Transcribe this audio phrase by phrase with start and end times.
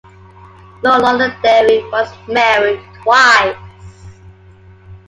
[0.81, 3.55] Lord Londonderry was married twice.